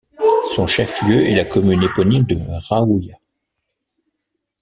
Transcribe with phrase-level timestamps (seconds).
[0.55, 2.35] Son chef lieu est la commune éponyme de
[2.67, 3.17] Rahouia.